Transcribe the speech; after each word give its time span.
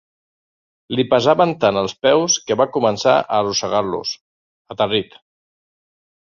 Li 0.99 1.03
pesaven 1.11 1.53
tant 1.65 1.81
els 1.83 1.93
peus 2.07 2.39
que 2.49 2.59
va 2.63 2.67
començar 2.79 3.15
a 3.19 3.23
arrossegar-los, 3.43 4.17
aterrit. 4.77 5.17